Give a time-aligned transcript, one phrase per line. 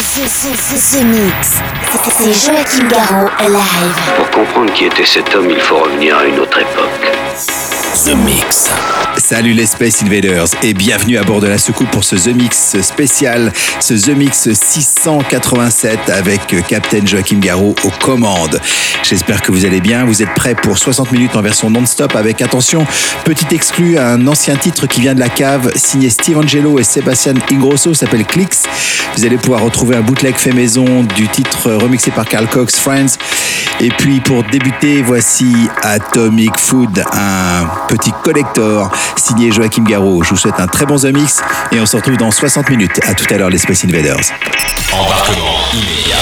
[0.00, 1.60] The, the, the, the Mix.
[2.10, 4.16] C'est Joachim Garraud live.
[4.16, 7.69] Pour comprendre qui était cet homme, il faut revenir à une autre époque.
[7.92, 8.70] The Mix.
[9.16, 12.80] Salut les Space Invaders et bienvenue à bord de la soucoupe pour ce The Mix
[12.82, 18.60] spécial, ce The Mix 687 avec Captain Joachim Garraud aux commandes.
[19.02, 22.40] J'espère que vous allez bien, vous êtes prêts pour 60 minutes en version non-stop avec
[22.42, 22.86] attention,
[23.24, 27.34] petit exclu, un ancien titre qui vient de la cave, signé Steve Angelo et Sébastien
[27.50, 28.68] Ingrosso, s'appelle Clicks.
[29.16, 33.16] Vous allez pouvoir retrouver un bootleg fait maison du titre remixé par Carl Cox, Friends.
[33.80, 40.22] Et puis pour débuter, voici Atomic Food, un petit collector signé Joachim Garraud.
[40.22, 41.40] Je vous souhaite un très bon The Mix
[41.72, 43.00] et on se retrouve dans 60 minutes.
[43.06, 44.20] À tout à l'heure les Space Invaders.
[44.92, 46.16] Embarquement immédiat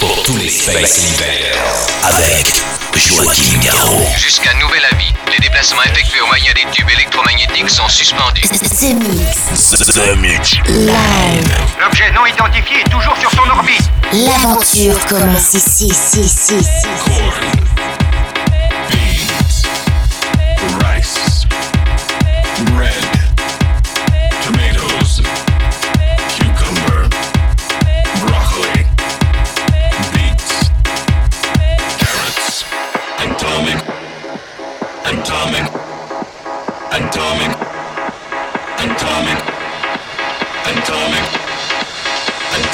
[0.00, 2.62] pour tous les Space Invaders avec
[2.94, 4.06] Joachim Garraud.
[4.16, 8.42] Jusqu'à nouvel avis, les déplacements effectués au moyen des tubes électromagnétiques sont suspendus.
[8.42, 9.70] The Mix.
[9.70, 10.52] The Mix.
[10.68, 11.56] Live.
[11.80, 13.90] L'objet non identifié est toujours sur son orbite.
[14.12, 16.86] L'aventure commence ici, ici, ici, ici.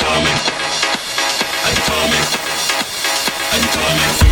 [0.02, 0.34] Atomic,
[1.64, 2.26] atomic,
[3.54, 4.31] atomic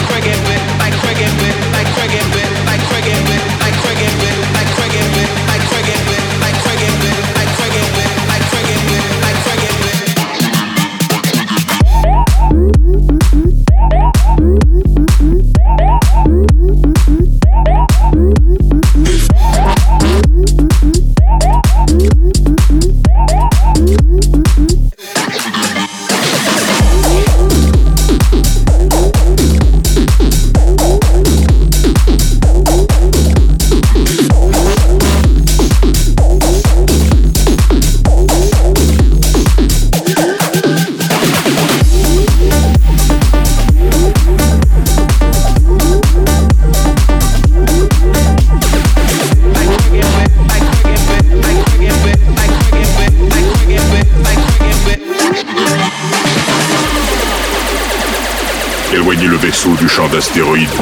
[0.21, 3.60] cricket whip, like cricket whip, like cricket whip, like cricket whip.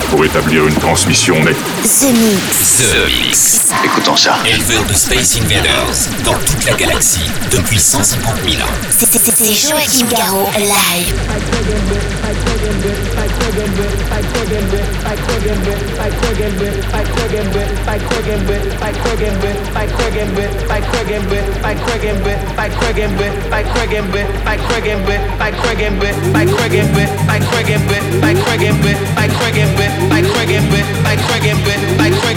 [0.10, 1.56] Pour établir une transmission nette.
[1.56, 2.78] The Mix.
[2.78, 3.62] The Mix.
[3.86, 4.38] Écoutons ça.
[4.46, 8.72] Éleveur de Space Invaders dans toute la galaxie depuis 150 000 ans.
[8.90, 11.14] C'est Joachim Garraud, live.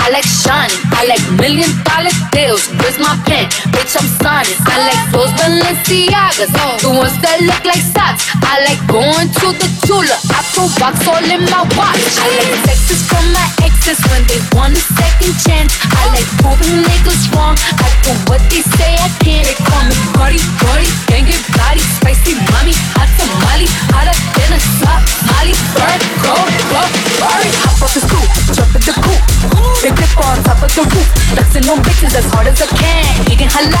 [0.05, 0.60] collection.
[3.91, 4.59] Bitch, I'm signing.
[4.71, 8.23] I like those Balenciagas, the ones that look like socks.
[8.39, 11.99] I like going to the Tula, Afro box all in my watch.
[12.23, 15.75] I like texts from my exes when they want a second chance.
[15.83, 17.59] I like proving niggas wrong.
[17.59, 19.43] I do what they say I can't.
[19.43, 20.39] They call me Cardi,
[21.11, 25.51] gang get body, spicy mommy, hot tamale, hotter than a Somali.
[25.75, 26.35] Bird, go,
[26.71, 26.81] go,
[27.19, 27.43] bird.
[27.67, 29.19] Hop off the stoop, jump in the coop.
[29.81, 33.33] Big dip on top of the roof, flexing on bitches as hard as I can.
[33.33, 33.80] Eating halal,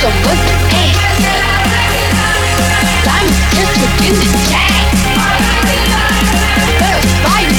[0.00, 0.56] just a whisper.
[0.70, 0.90] Hey,
[3.08, 4.62] I'm just beginning to.
[6.78, 7.50] Better fight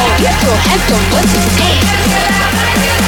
[0.00, 3.07] Oh, you so handsome, what's his name?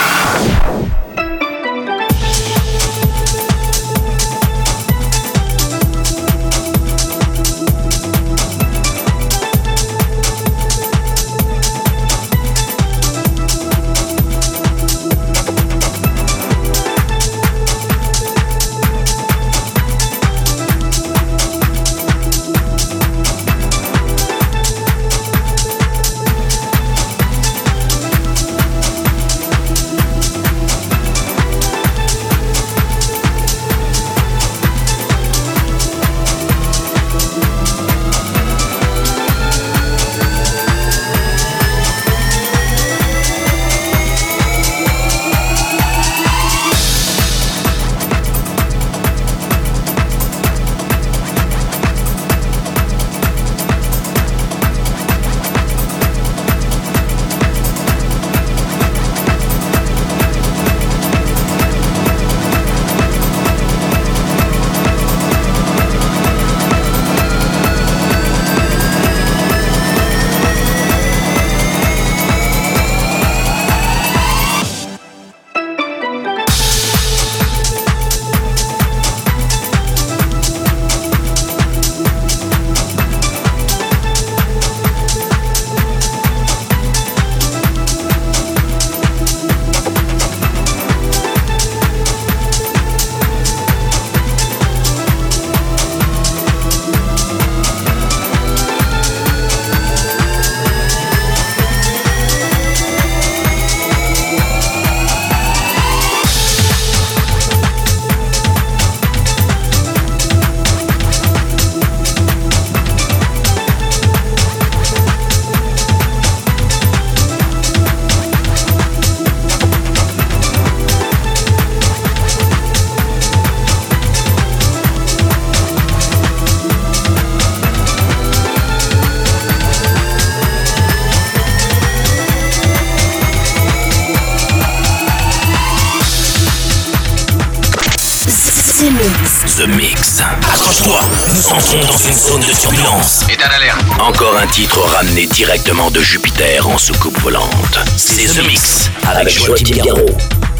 [145.01, 147.79] ramené directement de Jupiter en soucoupe volante.
[147.97, 150.50] C'est The Mix avec Joachim Garraud.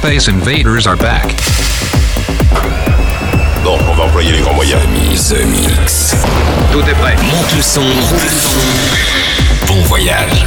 [0.00, 1.26] Space Invaders are back.
[3.62, 4.80] Bon, on va employer les grands moyens.
[5.28, 6.16] The Mix.
[6.72, 7.16] Tout est prêt.
[7.16, 7.84] Monte le son.
[9.66, 10.46] Bon voyage.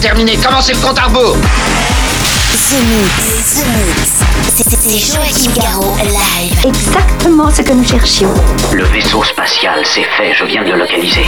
[0.00, 1.36] Déterminé, commencez le compte à rebours?
[1.36, 4.12] The Mix, The Mix.
[4.54, 6.56] C'est Joachim Garraud live.
[6.64, 8.32] Exactement ce que nous cherchions.
[8.72, 11.26] Le vaisseau spatial, c'est fait, je viens de le localiser.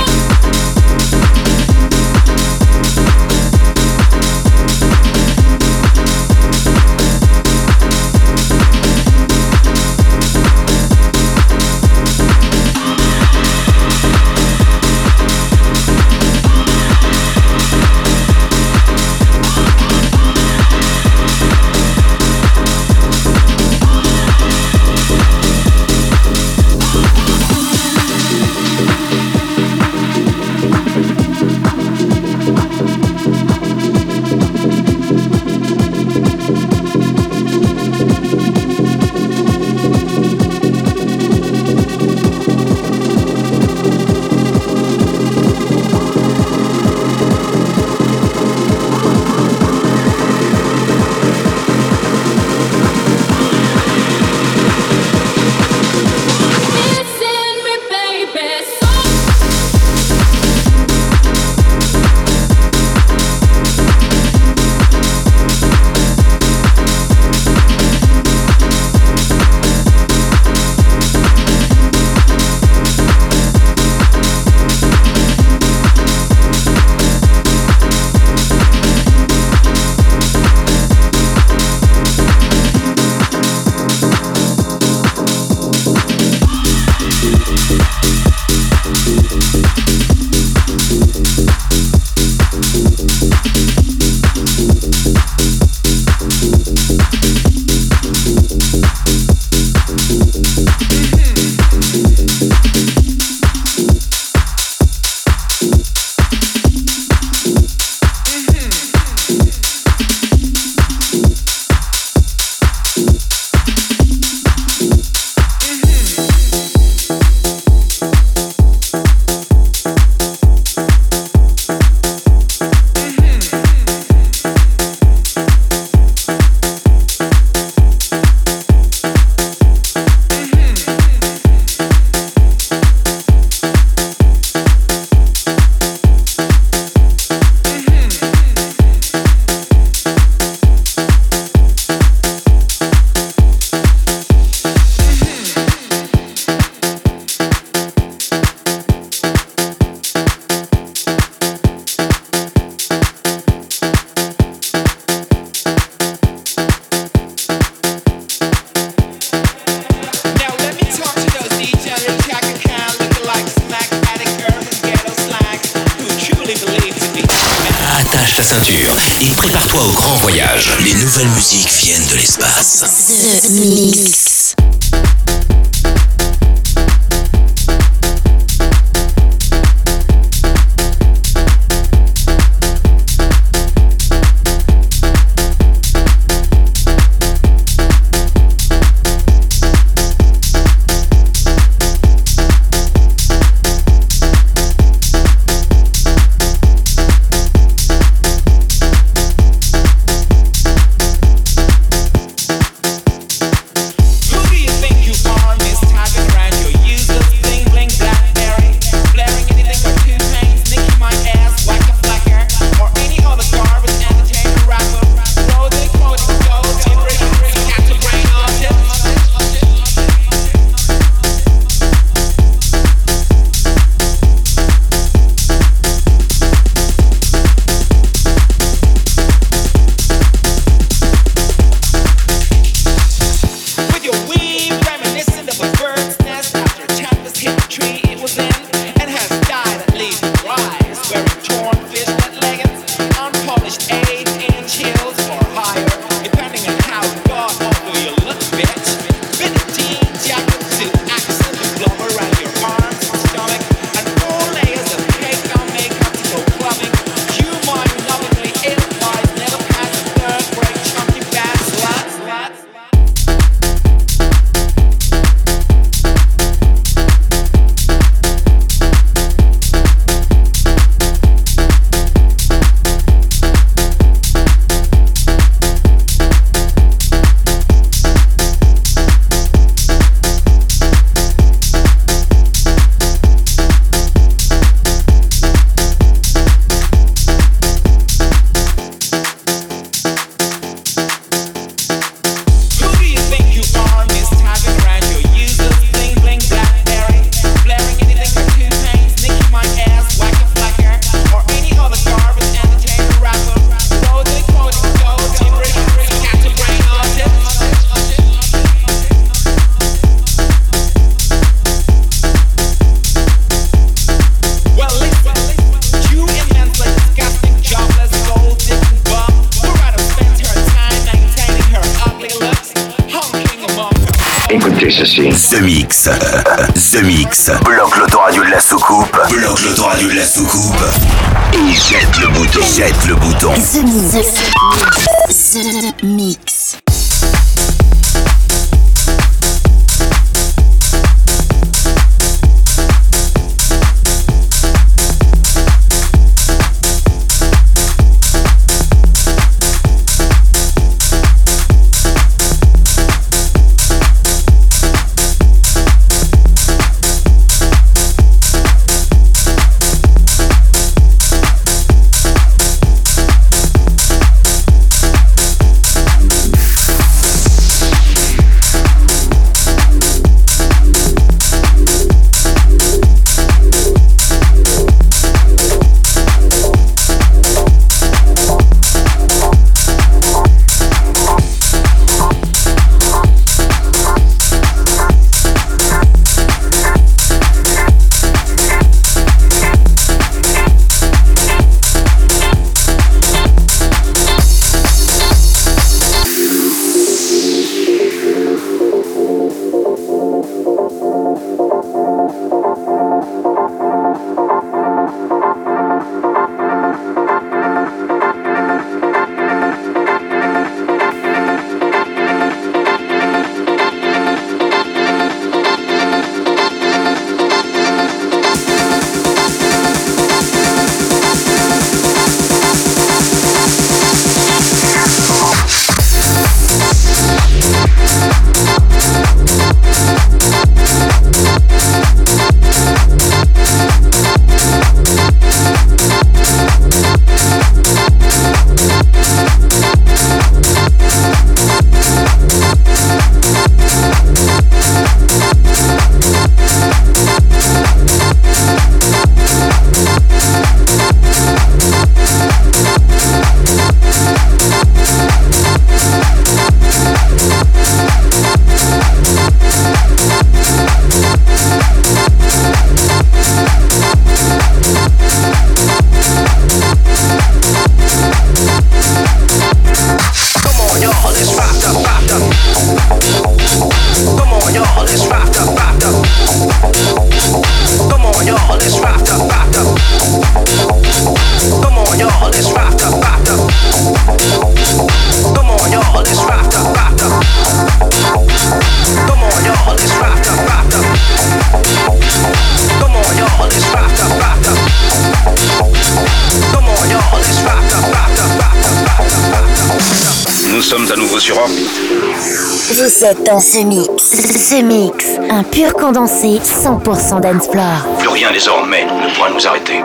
[503.21, 504.09] 17 ans ce mix.
[504.19, 505.27] Ce mix.
[505.51, 508.17] Un pur condensé 100% Dancefloor.
[508.19, 510.01] Plus rien désormais ne pourra nous arrêter.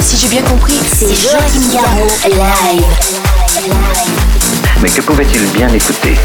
[0.00, 2.36] Si j'ai bien compris, c'est Joachim Garraud live.
[2.78, 3.72] live.
[4.80, 6.16] Mais que pouvait-il bien écouter?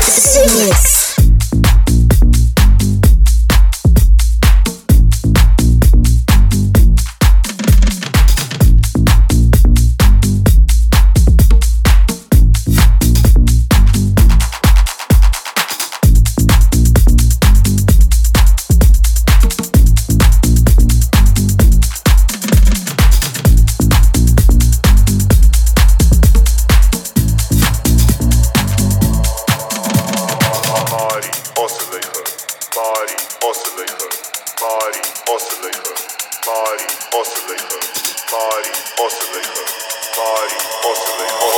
[36.47, 37.83] body oscillator,
[38.31, 38.71] body
[39.03, 39.67] oscillator,
[40.15, 41.51] body oscillator,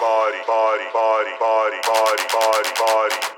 [0.00, 3.35] body, body, body, body, body, body, body.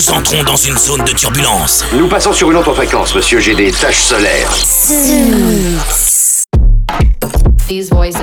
[0.00, 1.84] Nous entrons dans une zone de turbulence.
[1.92, 3.38] Nous passons sur une autre fréquence, monsieur.
[3.38, 4.50] J'ai des taches solaires.
[7.68, 8.16] These voices.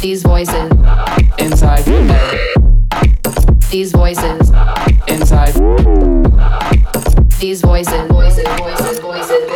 [0.00, 0.54] These voices.
[1.38, 1.84] Inside.
[3.70, 4.52] These voices.
[5.08, 5.54] Inside.
[7.38, 7.92] These voices.
[8.08, 9.53] Voices, voices, voices,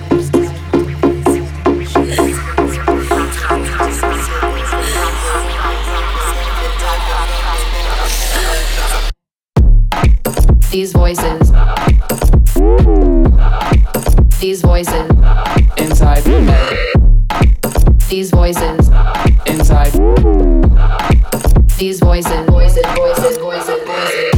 [10.34, 10.72] head.
[10.72, 11.52] These voices.
[14.40, 15.10] These voices.
[15.78, 16.24] Inside.
[18.10, 18.90] These voices.
[19.46, 21.15] Inside.
[21.78, 22.32] These voices.
[22.48, 24.32] Voices, voices, voices, voices.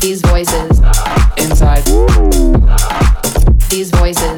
[0.00, 0.78] These voices.
[1.38, 1.84] Inside.
[3.70, 4.37] These voices.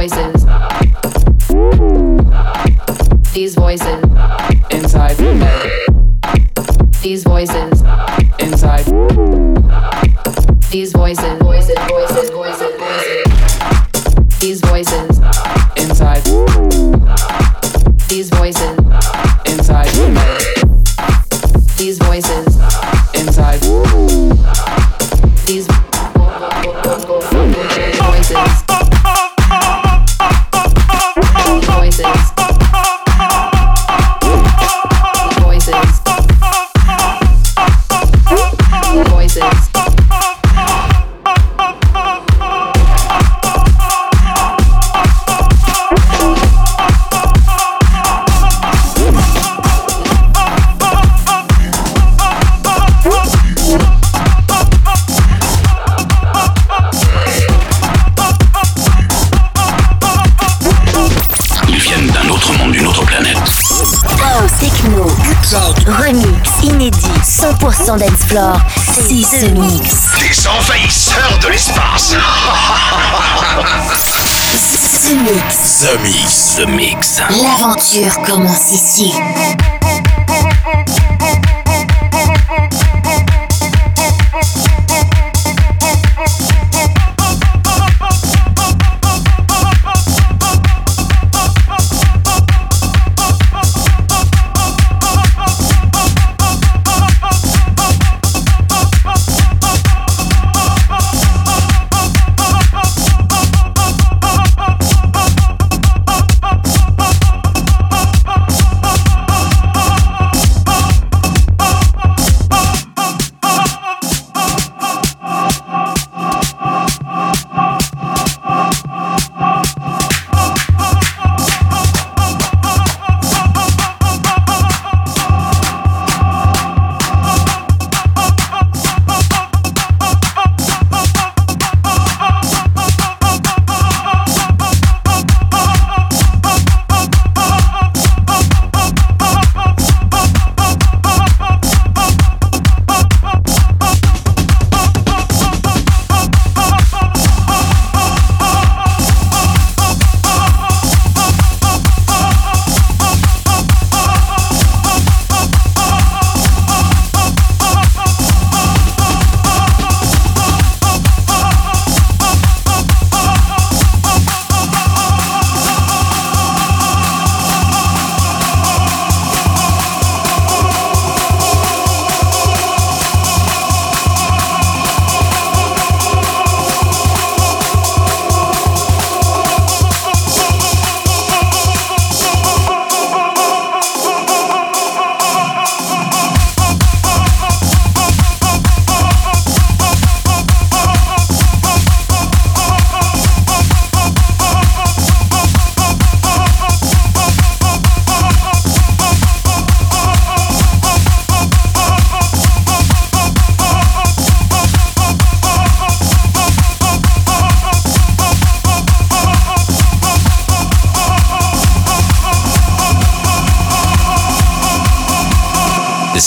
[0.00, 0.46] Voices.
[3.34, 4.09] These voices.
[69.48, 70.18] Mix.
[70.20, 72.14] Des envahisseurs de l'espace
[74.52, 75.80] Ce mix.
[75.80, 76.56] The Mix.
[76.56, 77.22] The Mix.
[77.30, 79.14] L'aventure commence ici.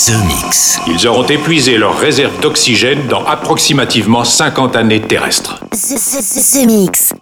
[0.06, 0.78] The Mix.
[0.86, 5.60] Ils auront épuisé leur réserve d'oxygène dans approximativement 50 années terrestres.
[5.70, 7.14] The, the, the Mix.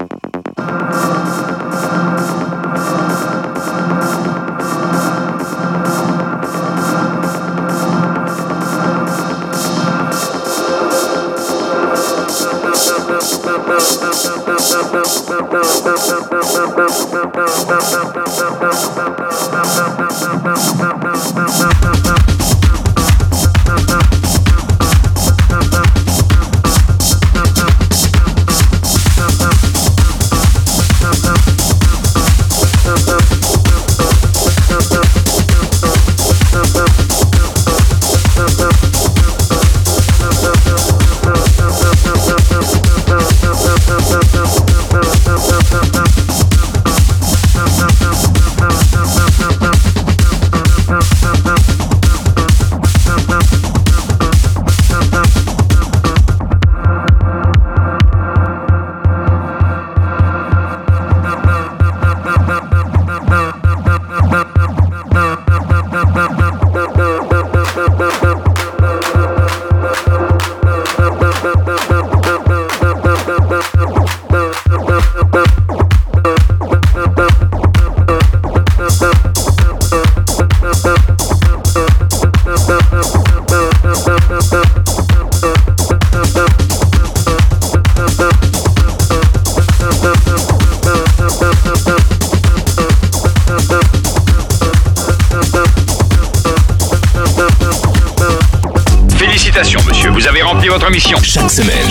[100.93, 101.17] Mission.
[101.23, 101.89] Chaque semaine,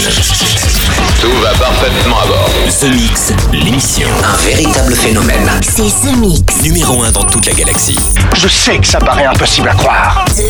[1.22, 2.50] Tout va parfaitement à bord.
[2.80, 4.08] The Mix, l'émission.
[4.24, 5.50] Un véritable phénomène.
[5.62, 6.62] C'est The Mix.
[6.64, 7.98] Numéro 1 dans toute la galaxie.
[8.34, 10.26] Je sais que ça paraît impossible à croire.
[10.36, 10.42] The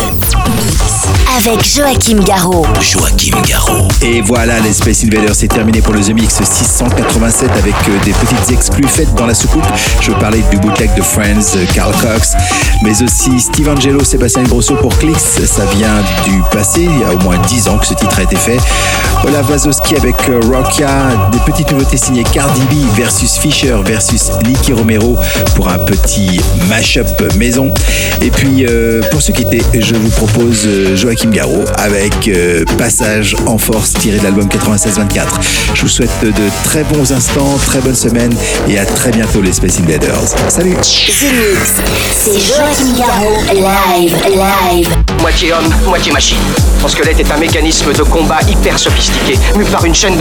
[0.56, 1.08] Mix.
[1.38, 2.66] Avec Joachim Garraud.
[2.80, 3.88] Joachim Garraud.
[4.02, 8.14] Et voilà, les Space Invaders, c'est terminé pour le The Mix 687 avec euh, des
[8.14, 9.66] petites exclus faites dans la soucoupe.
[10.02, 12.34] Je parlais du bootleg de Friends, euh, Carl Cox,
[12.84, 15.18] mais aussi Steve Angelo, Sébastien Grosso pour Clicks.
[15.18, 18.24] Ça vient du passé, il y a au moins 10 ans que ce titre a
[18.24, 18.58] été fait.
[19.26, 24.74] Olaf Wazowski avec euh, Rockia, des petites nouveautés signées Cardi B versus Fisher versus Nicky
[24.74, 25.18] Romero
[25.56, 27.08] pour un petit mash-up
[27.38, 27.72] maison.
[28.22, 32.64] Et puis, euh, pour ceux qui étaient, je vous propose euh, Joachim Garraud avec euh,
[32.78, 35.26] Passage en force tiré de l'album 96-24.
[35.74, 36.32] Je vous souhaite de
[36.64, 38.34] très bons instants, très bonne semaine
[38.68, 40.36] et à très bientôt les Space Invaders.
[40.50, 40.76] Salut.
[40.82, 43.42] C'est Joachim Garraud.
[43.54, 44.90] Live, live.
[45.22, 46.38] Moitié homme, moitié machine.
[46.82, 50.21] Son squelette est un mécanisme de combat hyper sophistiqué, mu par une chaîne de